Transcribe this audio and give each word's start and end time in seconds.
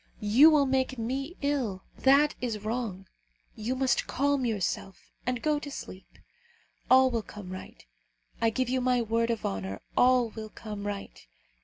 You 0.19 0.49
will 0.49 0.65
make 0.65 0.97
me 0.97 1.37
ill. 1.43 1.83
That 1.99 2.33
is 2.41 2.65
wrong. 2.65 3.07
You 3.55 3.75
must 3.75 4.07
calm 4.07 4.45
yourself, 4.45 5.11
and 5.27 5.43
go 5.43 5.59
to 5.59 5.69
sleep. 5.69 6.17
All 6.89 7.11
will 7.11 7.21
come 7.21 7.51
right. 7.51 7.85
I 8.41 8.49
give 8.49 8.67
you 8.67 8.81
my 8.81 9.03
word 9.03 9.29
of 9.29 9.45
honour, 9.45 9.79
all 9.95 10.29
will 10.31 10.49
come 10.49 10.87
right. 10.87 11.27